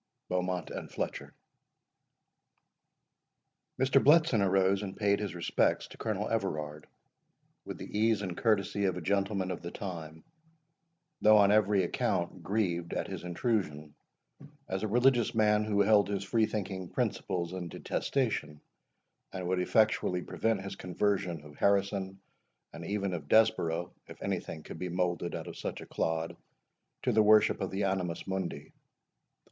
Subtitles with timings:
[0.29, 1.35] BEAUMONT AND FLETCHER.
[3.79, 4.03] Mr.
[4.03, 6.87] Bletson arose and paid his respects to Colonel Everard,
[7.65, 10.23] with the ease and courtesy of a gentleman of the time;
[11.21, 13.93] though on every account grieved at his intrusion,
[14.67, 18.59] as a religious man who held his free thinking principles in detestation,
[19.31, 22.19] and would effectually prevent his conversion of Harrison,
[22.73, 26.35] and even of Desborough, if any thing could be moulded out of such a clod,
[27.03, 28.71] to the worship of the Animus Mundi.